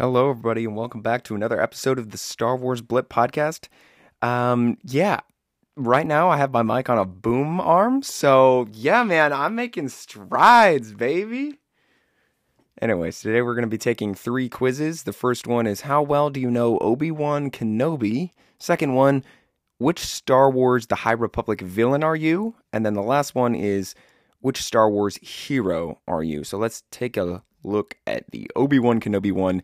[0.00, 3.68] Hello, everybody, and welcome back to another episode of the Star Wars Blip podcast.
[4.22, 5.20] Um, yeah,
[5.76, 9.90] right now I have my mic on a boom arm, so yeah, man, I'm making
[9.90, 11.58] strides, baby.
[12.80, 15.02] Anyways, today we're going to be taking three quizzes.
[15.02, 18.30] The first one is How well do you know Obi Wan Kenobi?
[18.58, 19.22] Second one,
[19.76, 22.54] Which Star Wars The High Republic villain are you?
[22.72, 23.94] And then the last one is
[24.40, 26.42] Which Star Wars hero are you?
[26.42, 29.62] So let's take a look at the Obi Wan Kenobi one.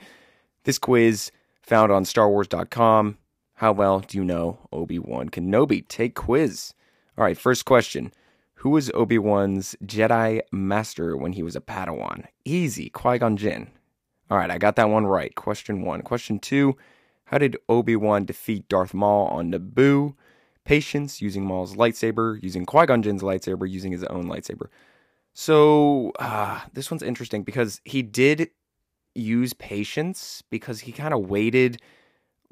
[0.66, 1.30] This quiz
[1.62, 3.18] found on StarWars.com.
[3.54, 5.86] How well do you know Obi Wan Kenobi?
[5.86, 6.74] Take quiz.
[7.16, 8.12] All right, first question.
[8.54, 12.24] Who was Obi Wan's Jedi Master when he was a Padawan?
[12.44, 13.70] Easy, Qui Gon Jinn.
[14.28, 15.32] All right, I got that one right.
[15.36, 16.02] Question one.
[16.02, 16.76] Question two.
[17.26, 20.16] How did Obi Wan defeat Darth Maul on Naboo?
[20.64, 24.66] Patience, using Maul's lightsaber, using Qui Gon Jinn's lightsaber, using his own lightsaber.
[25.32, 28.50] So, uh, this one's interesting because he did
[29.16, 31.80] use patience because he kind of waited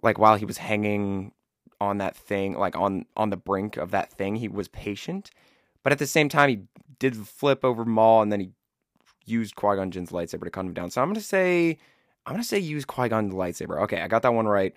[0.03, 1.33] like while he was hanging
[1.81, 5.31] on that thing, like on on the brink of that thing, he was patient.
[5.83, 6.61] But at the same time, he
[6.98, 8.51] did flip over Maul, and then he
[9.27, 10.91] used Qui Gon Jinn's lightsaber to cut him down.
[10.91, 11.79] So I'm gonna say,
[12.27, 13.83] I'm gonna say use Qui Gon's lightsaber.
[13.83, 14.75] Okay, I got that one right.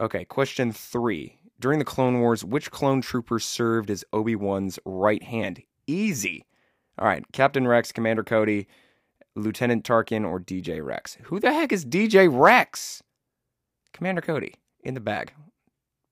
[0.00, 1.38] Okay, question three.
[1.60, 5.62] During the Clone Wars, which clone trooper served as Obi Wan's right hand?
[5.86, 6.44] Easy.
[6.98, 8.66] All right, Captain Rex, Commander Cody,
[9.36, 11.18] Lieutenant Tarkin, or DJ Rex.
[11.24, 13.02] Who the heck is DJ Rex?
[13.92, 15.32] Commander Cody in the bag.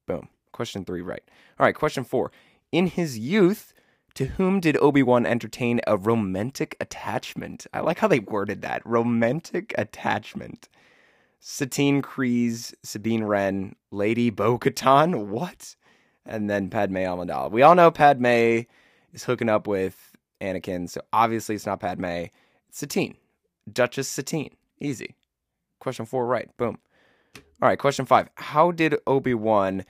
[0.06, 0.28] Boom.
[0.52, 1.22] Question three, right.
[1.58, 2.30] All right, question four.
[2.72, 3.72] In his youth,
[4.14, 7.66] to whom did Obi Wan entertain a romantic attachment?
[7.72, 8.82] I like how they worded that.
[8.84, 10.68] Romantic attachment.
[11.40, 15.26] Satine Kryze, Sabine Wren, Lady Bo Katan.
[15.28, 15.76] What?
[16.26, 17.50] And then Padme Amidala.
[17.50, 18.26] We all know Padme
[19.12, 22.26] is hooking up with Anakin, so obviously it's not Padme.
[22.72, 23.16] Satine.
[23.70, 24.56] Duchess Satine.
[24.80, 25.14] Easy.
[25.78, 26.48] Question four, right.
[26.56, 26.78] Boom.
[27.60, 28.28] All right, question five.
[28.34, 29.84] How did Obi Wan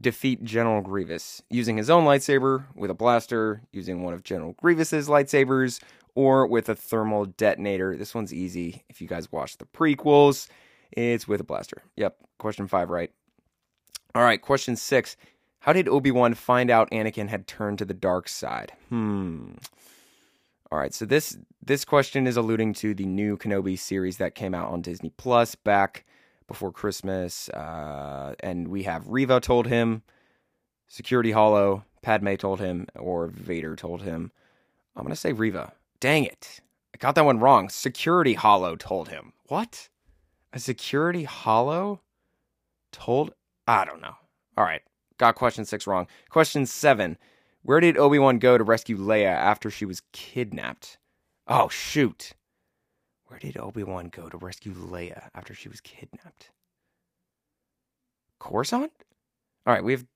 [0.00, 5.08] defeat General Grievous using his own lightsaber, with a blaster, using one of General Grievous's
[5.08, 5.80] lightsabers,
[6.14, 7.96] or with a thermal detonator?
[7.96, 8.82] This one's easy.
[8.88, 10.48] If you guys watch the prequels,
[10.90, 11.82] it's with a blaster.
[11.96, 13.10] Yep, question five, right.
[14.14, 15.16] All right, question six.
[15.60, 18.72] How did Obi Wan find out Anakin had turned to the dark side?
[18.88, 19.52] Hmm.
[20.70, 24.54] All right, so this this question is alluding to the new Kenobi series that came
[24.54, 26.04] out on Disney Plus back
[26.46, 30.02] before Christmas, uh, and we have Reva told him,
[30.86, 34.30] Security Holo, Padme told him, or Vader told him.
[34.94, 35.72] I'm gonna say Reva.
[36.00, 36.60] Dang it,
[36.94, 37.70] I got that one wrong.
[37.70, 39.32] Security Holo told him.
[39.46, 39.88] What?
[40.52, 42.02] A Security Holo
[42.92, 43.32] told?
[43.66, 44.16] I don't know.
[44.58, 44.82] All right,
[45.16, 46.06] got question six wrong.
[46.28, 47.16] Question seven.
[47.62, 50.98] Where did Obi Wan go to rescue Leia after she was kidnapped?
[51.46, 52.32] Oh, shoot.
[53.26, 56.50] Where did Obi Wan go to rescue Leia after she was kidnapped?
[58.38, 58.92] Coruscant?
[59.66, 60.06] All right, we have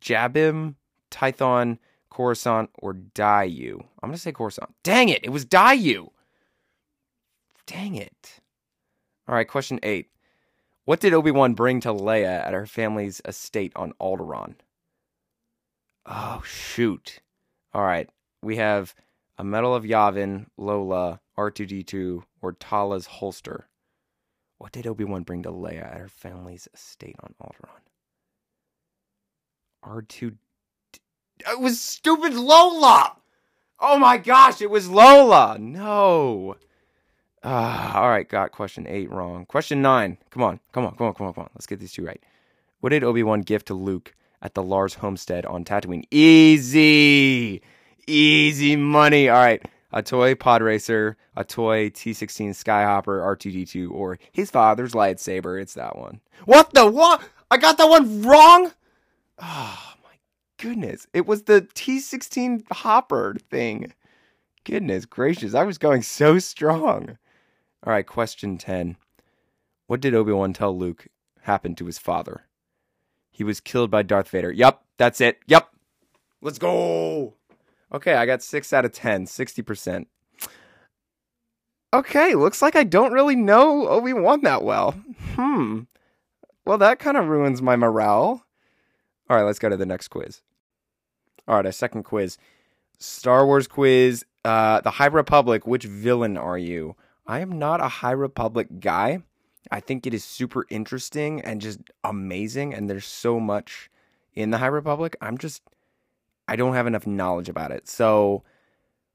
[0.00, 0.74] Jabiim,
[1.10, 1.78] Tython,
[2.10, 3.80] Coruscant, or Daiyu.
[4.02, 4.74] I'm going to say Coruscant.
[4.84, 6.10] Dang it, it was Daiyu.
[7.66, 8.40] Dang it.
[9.26, 10.10] All right, question eight.
[10.84, 14.54] What did Obi Wan bring to Leia at her family's estate on Alderaan?
[16.06, 17.20] Oh, shoot.
[17.72, 18.08] All right.
[18.42, 18.94] We have
[19.38, 23.68] a Medal of Yavin, Lola, R2D2, or Tala's holster.
[24.58, 27.84] What did Obi Wan bring to Leia at her family's estate on Alderaan?
[29.84, 30.36] R2.
[31.50, 33.16] It was stupid Lola!
[33.80, 35.58] Oh my gosh, it was Lola!
[35.58, 36.56] No!
[37.42, 39.44] Uh, all right, got question eight wrong.
[39.44, 40.16] Question nine.
[40.30, 41.50] Come on, come on, come on, come on, come on.
[41.54, 42.22] Let's get these two right.
[42.80, 44.14] What did Obi Wan give to Luke
[44.44, 46.04] at the Lars homestead on Tatooine?
[46.12, 47.62] Easy!
[48.06, 49.28] Easy money.
[49.28, 49.62] All right.
[49.92, 55.60] A toy pod racer, a toy T16 Skyhopper R2D2, or his father's lightsaber.
[55.60, 56.20] It's that one.
[56.46, 57.22] What the what?
[57.50, 58.72] I got that one wrong?
[59.38, 60.16] Oh my
[60.58, 61.06] goodness.
[61.12, 63.92] It was the T16 Hopper thing.
[64.64, 65.54] Goodness gracious.
[65.54, 67.16] I was going so strong.
[67.86, 68.96] All right, question 10.
[69.86, 71.06] What did Obi Wan tell Luke
[71.42, 72.46] happened to his father?
[73.34, 74.52] He was killed by Darth Vader.
[74.52, 75.40] Yep, that's it.
[75.48, 75.68] Yep.
[76.40, 77.34] Let's go.
[77.92, 80.06] Okay, I got 6 out of 10, 60%.
[81.92, 84.92] Okay, looks like I don't really know Obi Wan that well.
[85.34, 85.80] Hmm.
[86.64, 88.46] Well, that kind of ruins my morale.
[89.28, 90.40] All right, let's go to the next quiz.
[91.48, 92.38] All right, a second quiz.
[93.00, 94.24] Star Wars quiz.
[94.44, 96.94] Uh, the High Republic, which villain are you?
[97.26, 99.22] I am not a High Republic guy.
[99.70, 103.90] I think it is super interesting and just amazing, and there's so much
[104.34, 105.16] in the High Republic.
[105.20, 105.62] I'm just,
[106.48, 107.88] I don't have enough knowledge about it.
[107.88, 108.42] So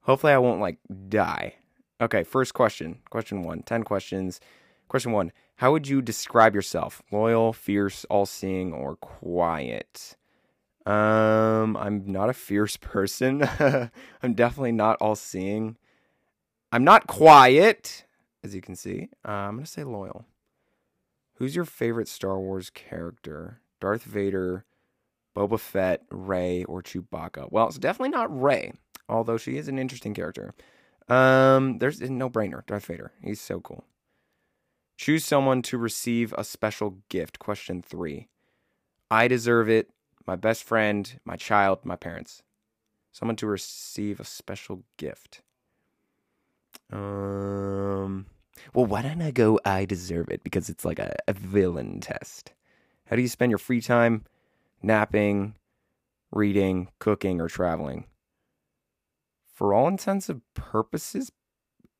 [0.02, 1.54] hopefully I won't like die.
[2.00, 3.00] Okay, first question.
[3.10, 4.40] Question one 10 questions.
[4.88, 7.02] Question one How would you describe yourself?
[7.12, 10.16] Loyal, fierce, all seeing, or quiet?
[10.86, 13.48] Um, I'm not a fierce person.
[14.22, 15.76] I'm definitely not all seeing.
[16.72, 18.04] I'm not quiet,
[18.42, 19.08] as you can see.
[19.26, 20.24] Uh, I'm going to say loyal.
[21.40, 23.62] Who's your favorite Star Wars character?
[23.80, 24.66] Darth Vader,
[25.34, 27.50] Boba Fett, Rey, or Chewbacca?
[27.50, 28.74] Well, it's definitely not Rey,
[29.08, 30.52] although she is an interesting character.
[31.08, 32.66] Um, there's no brainer.
[32.66, 33.12] Darth Vader.
[33.24, 33.86] He's so cool.
[34.98, 37.38] Choose someone to receive a special gift.
[37.38, 38.28] Question three.
[39.10, 39.88] I deserve it.
[40.26, 42.42] My best friend, my child, my parents.
[43.12, 45.40] Someone to receive a special gift.
[46.92, 48.26] Um.
[48.74, 49.58] Well, why don't I go?
[49.64, 52.52] I deserve it because it's like a, a villain test.
[53.06, 54.24] How do you spend your free time?
[54.82, 55.54] Napping,
[56.30, 58.06] reading, cooking, or traveling?
[59.52, 61.30] For all intents and purposes,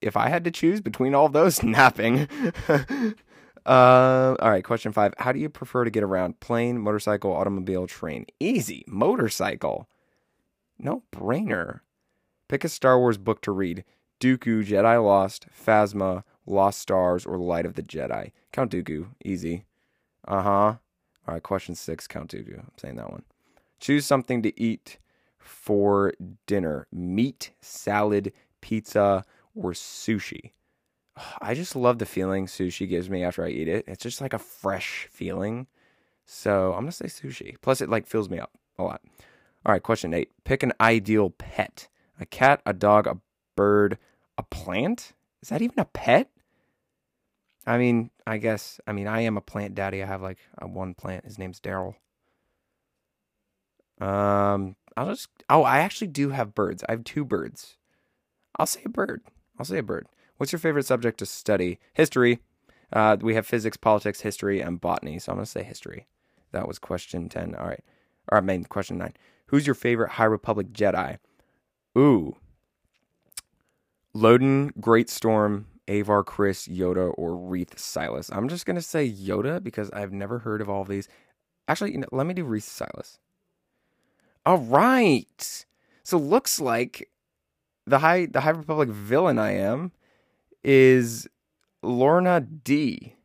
[0.01, 2.29] if I had to choose between all those, napping.
[2.69, 5.15] uh, all right, question five.
[5.19, 6.41] How do you prefer to get around?
[6.41, 8.27] Plane, motorcycle, automobile, train?
[8.39, 8.85] Easy.
[8.87, 9.89] Motorcycle.
[10.79, 11.81] No brainer.
[12.49, 13.85] Pick a Star Wars book to read.
[14.21, 18.33] Dooku, Jedi Lost, Phasma, Lost Stars, or Light of the Jedi.
[18.53, 19.09] Count Dooku.
[19.25, 19.65] Easy.
[20.27, 20.51] Uh huh.
[20.51, 22.07] All right, question six.
[22.07, 22.59] Count Dooku.
[22.59, 23.23] I'm saying that one.
[23.79, 24.99] Choose something to eat
[25.39, 26.13] for
[26.47, 29.25] dinner meat, salad, pizza,
[29.55, 30.53] or sushi.
[31.41, 33.85] I just love the feeling sushi gives me after I eat it.
[33.87, 35.67] It's just like a fresh feeling.
[36.25, 37.57] So I'm going to say sushi.
[37.61, 39.03] Plus, it like fills me up a lot.
[39.67, 40.31] All right, question eight.
[40.45, 41.89] Pick an ideal pet
[42.21, 43.17] a cat, a dog, a
[43.57, 43.99] bird,
[44.37, 45.15] a plant?
[45.43, 46.31] Is that even a pet?
[47.67, 50.03] I mean, I guess, I mean, I am a plant daddy.
[50.03, 51.25] I have like a one plant.
[51.25, 51.95] His name's Daryl.
[54.01, 56.83] Um, I'll just, oh, I actually do have birds.
[56.89, 57.77] I have two birds.
[58.59, 59.23] I'll say a bird.
[59.59, 60.07] I'll say a bird.
[60.39, 61.79] What's your favorite subject to study?
[61.93, 62.41] History.
[62.93, 65.19] Uh, we have physics, politics, history, and botany.
[65.19, 66.07] So I'm going to say history.
[66.53, 67.55] That was question 10.
[67.55, 67.85] All right.
[68.33, 69.13] Or I mean, question 9.
[69.47, 71.19] Who's your favorite High Republic Jedi?
[71.97, 72.37] Ooh.
[74.15, 78.31] Loden, Greatstorm, Avar Kriss, Yoda, or Reath Silas.
[78.33, 81.09] I'm just gonna say Yoda because I've never heard of all of these.
[81.67, 83.19] Actually, you know, let me do Reath Silas.
[84.47, 85.67] All right.
[86.05, 87.11] So looks like
[87.87, 89.93] the high the High Republic villain I am
[90.63, 91.27] is
[91.83, 93.17] Lourna Dee.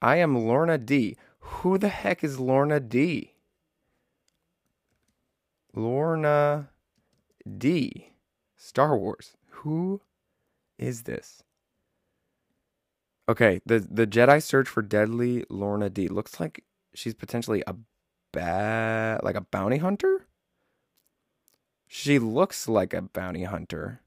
[0.00, 1.16] I am Lourna Dee.
[1.38, 3.34] Who the heck is Lourna Dee?
[5.74, 6.68] Lourna
[7.58, 8.12] Dee.
[8.56, 9.36] Star Wars.
[9.50, 10.00] Who
[10.78, 11.42] is this?
[13.28, 16.64] Okay, the the Jedi search for deadly Lourna Dee looks like
[16.94, 17.74] she's potentially a
[18.32, 20.26] bad like a bounty hunter.
[21.88, 24.00] She looks like a bounty hunter.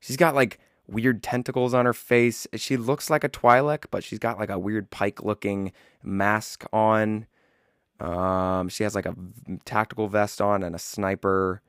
[0.00, 0.58] She's got like
[0.88, 2.46] weird tentacles on her face.
[2.56, 5.72] She looks like a Twi'lek, but she's got like a weird pike looking
[6.02, 7.26] mask on.
[8.00, 9.14] Um, she has like a
[9.64, 11.62] tactical vest on and a sniper.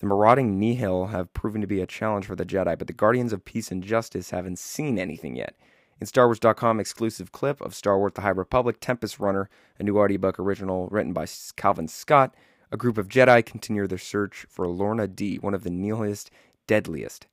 [0.00, 3.32] The marauding Nihil have proven to be a challenge for the Jedi, but the Guardians
[3.32, 5.54] of Peace and Justice haven't seen anything yet.
[6.00, 9.48] In Star Wars.com exclusive clip of Star Wars The High Republic Tempest Runner,
[9.78, 12.34] a new audiobook original written by Cavan Scott,
[12.72, 16.30] a group of Jedi continue their search for Lourna Dee, one of the Nihil's
[16.66, 17.26] deadliest.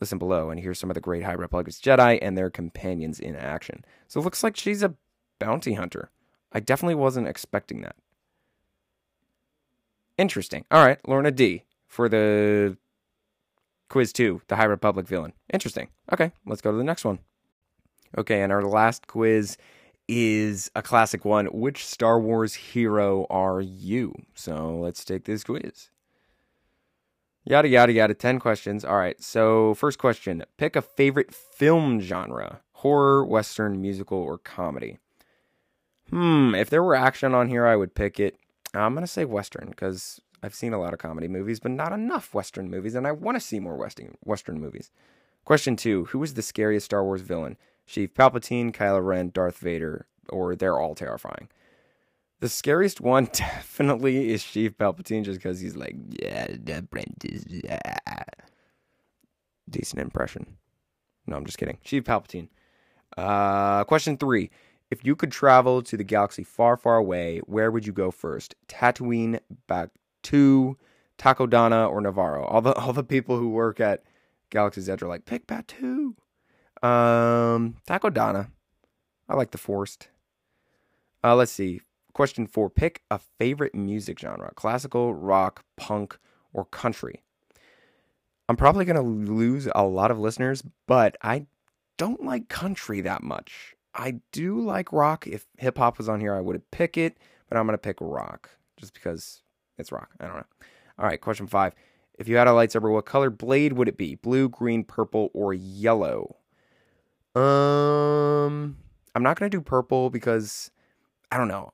[0.00, 3.36] Listen below and hear some of the great High Republic Jedi and their companions in
[3.36, 3.84] action.
[4.06, 4.94] So it looks like she's a
[5.38, 6.10] bounty hunter.
[6.52, 7.96] I definitely wasn't expecting that.
[10.16, 10.64] Interesting.
[10.70, 12.76] All right, Lourna Dee for the
[13.88, 15.32] quiz two, the High Republic villain.
[15.52, 15.88] Interesting.
[16.12, 17.18] Okay, let's go to the next one.
[18.16, 19.58] Okay, and our last quiz
[20.08, 21.46] is a classic one.
[21.46, 24.14] Which Star Wars hero are you?
[24.34, 25.90] So let's take this quiz.
[27.44, 28.14] Yada, yada, yada.
[28.14, 28.84] 10 questions.
[28.84, 29.22] All right.
[29.22, 34.98] So, first question pick a favorite film genre horror, western, musical, or comedy.
[36.10, 36.54] Hmm.
[36.54, 38.36] If there were action on here, I would pick it.
[38.72, 41.92] I'm going to say western because I've seen a lot of comedy movies, but not
[41.92, 44.90] enough western movies, and I want to see more western western movies.
[45.44, 47.56] Question two: Who is the scariest Star Wars villain?
[47.88, 51.48] Sheev Palpatine, Kylo Ren, Darth Vader, or they're all terrifying.
[52.40, 57.44] The scariest one definitely is Sheev Palpatine, just because he's like, yeah, the apprentice.
[57.48, 57.78] Yeah.
[59.68, 60.56] Decent impression.
[61.26, 61.78] No, I'm just kidding.
[61.84, 62.48] Sheev Palpatine.
[63.16, 64.50] Uh, question three.
[64.90, 68.54] If you could travel to the galaxy far, far away, where would you go first?
[68.68, 70.76] Tatooine, Batuu,
[71.18, 72.50] Takodana, or Nevarro?
[72.50, 74.04] All the all the people who work at
[74.50, 76.14] Galaxy's Edge are like, pick Batuu.
[76.82, 78.50] Um, Takodana.
[79.28, 80.08] I like the Forced.
[81.22, 81.80] Uh, let's see.
[82.12, 82.70] Question four.
[82.70, 86.18] Pick a favorite music genre: classical, rock, punk,
[86.52, 87.22] or country.
[88.48, 91.46] I'm probably gonna lose a lot of listeners, but I
[91.96, 93.74] don't like country that much.
[93.94, 95.26] I do like rock.
[95.26, 97.18] If hip hop was on here, I would pick it,
[97.48, 99.42] but I'm gonna pick rock just because
[99.76, 100.10] it's rock.
[100.20, 100.44] I don't know.
[100.98, 101.74] All right, question five.
[102.18, 104.16] If you had a lightsaber, what color blade would it be?
[104.16, 106.37] Blue, green, purple, or yellow?
[107.34, 108.76] Um,
[109.14, 110.70] I'm not gonna do purple because
[111.30, 111.72] I don't know.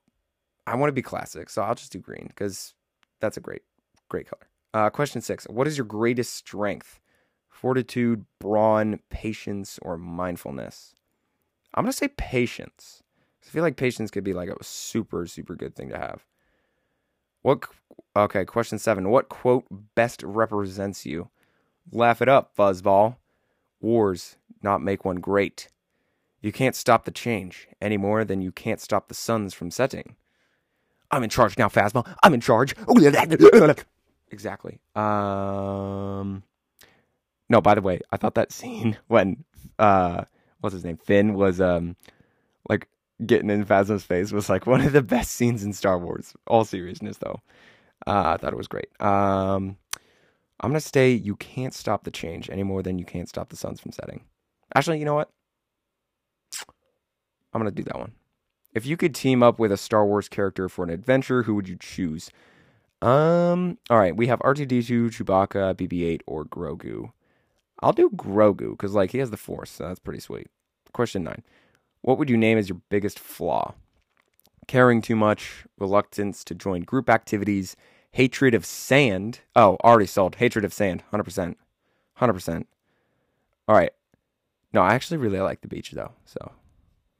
[0.66, 2.75] I want to be classic, so I'll just do green because
[3.20, 3.62] that's a great,
[4.08, 4.49] great color.
[4.73, 7.00] Uh, question six: What is your greatest strength?
[7.49, 10.94] Fortitude, brawn, patience, or mindfulness?
[11.75, 13.02] I'm gonna say patience.
[13.44, 16.25] I feel like patience could be like a super, super good thing to have.
[17.42, 17.64] What?
[18.16, 19.11] Okay, question seven.
[19.11, 21.28] What quote best represents you?
[21.92, 23.16] Laugh it up, fuzzball.
[23.85, 25.69] Wars not make one great.
[26.41, 30.17] You can't stop the change any more than you can't stop the suns from setting.
[31.11, 32.12] I'm in charge now, Phasma.
[32.23, 32.75] I'm in charge.
[34.31, 34.81] exactly.
[34.97, 36.43] Um.
[37.49, 39.45] No, by the way, I thought that scene when
[39.79, 40.25] uh,
[40.61, 41.97] what's his name, Finn was um,
[42.69, 42.88] like
[43.25, 46.35] getting in Phasma's face was like one of the best scenes in Star Wars.
[46.47, 47.41] All seriousness, though,
[48.07, 48.88] uh, I thought it was great.
[49.00, 49.76] Um,
[50.64, 51.12] I'm gonna stay.
[51.12, 54.25] You can't stop the change any more than you can't stop the suns from setting.
[54.75, 55.28] Actually, you know what?
[57.52, 58.12] I'm gonna do that one.
[58.73, 61.68] If you could team up with a Star Wars character for an adventure, who would
[61.68, 62.30] you choose?
[63.02, 67.12] Um, all right, we have R2D2, Chewbacca, BB-8, or Grogu.
[67.83, 70.47] I'll do Grogu because like he has the Force, so that's pretty sweet.
[70.94, 71.42] Question nine:
[72.00, 73.75] What would you name as your biggest flaw?
[74.66, 77.76] Caring too much, reluctance to join group activities,
[78.14, 79.40] hatred of sand.
[79.56, 80.37] Oh, already sold.
[80.37, 81.59] Hatred of sand, hundred percent,
[82.14, 82.68] hundred percent.
[83.68, 83.92] All right.
[84.73, 86.12] No, I actually really like the beach though.
[86.25, 86.52] So,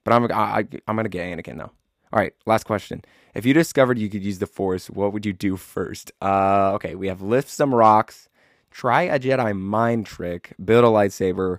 [0.05, 0.59] but I'm I, I
[0.89, 1.73] I'm gonna get Anakin though.
[2.13, 3.03] All right, last question.
[3.35, 6.13] If you discovered you could use the Force, what would you do first?
[6.23, 8.29] Uh, okay, we have lift some rocks,
[8.71, 11.59] try a Jedi mind trick, build a lightsaber,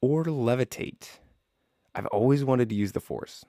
[0.00, 1.18] or levitate.
[1.94, 3.44] I've always wanted to use the Force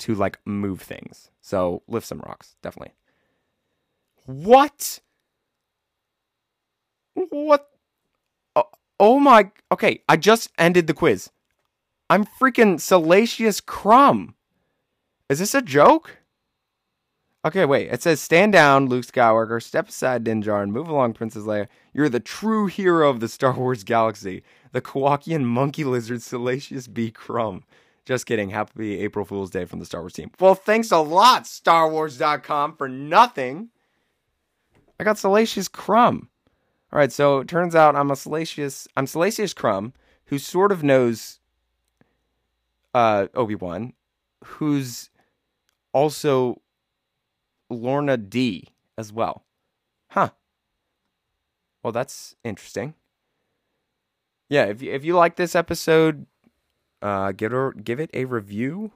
[0.00, 1.30] to like move things.
[1.40, 2.92] So lift some rocks, definitely.
[4.28, 5.00] What?
[7.14, 7.70] What?
[8.54, 8.68] Oh,
[9.00, 9.50] oh my.
[9.72, 11.30] Okay, I just ended the quiz.
[12.10, 14.34] I'm freaking Salacious Crumb.
[15.30, 16.18] Is this a joke?
[17.42, 17.90] Okay, wait.
[17.90, 19.62] It says, "Stand down, Luke Skywalker.
[19.62, 20.68] Step aside, Din Djarin.
[20.68, 21.66] Move along, Princess Leia.
[21.94, 24.42] You're the true hero of the Star Wars galaxy.
[24.72, 27.10] The Kowakian monkey lizard, Salacious B.
[27.10, 27.64] Crumb."
[28.04, 28.50] Just kidding.
[28.50, 30.32] Happy April Fool's Day from the Star Wars team.
[30.38, 33.70] Well, thanks a lot, StarWars.com, for nothing.
[34.98, 36.28] I got Salacious Crumb.
[36.92, 38.88] All right, so it turns out I'm a Salacious.
[38.96, 39.92] I'm Salacious Crumb,
[40.26, 41.40] who sort of knows
[42.94, 43.92] uh, Obi Wan,
[44.44, 45.10] who's
[45.92, 46.60] also
[47.70, 49.44] Lourna Dee as well.
[50.10, 50.30] Huh.
[51.82, 52.94] Well, that's interesting.
[54.48, 56.26] Yeah, if you, if you like this episode,
[57.02, 58.92] uh, give it give it a review,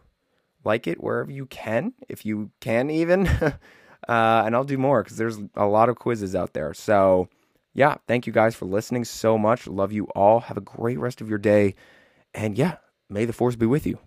[0.65, 3.29] like it wherever you can, if you can even,
[4.09, 6.75] Uh, and I'll do more because there's a lot of quizzes out there.
[6.75, 7.29] So,
[7.75, 9.67] yeah, thank you guys for listening so much.
[9.67, 10.41] Love you all.
[10.41, 11.75] Have a great rest of your day.
[12.35, 12.77] And yeah,
[13.09, 13.99] may the force be with you.